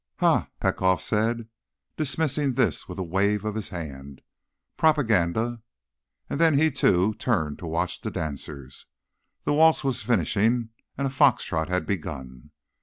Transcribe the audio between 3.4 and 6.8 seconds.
of his hand. "Propaganda." And then he,